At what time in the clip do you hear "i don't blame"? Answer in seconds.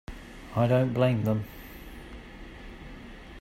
0.55-1.25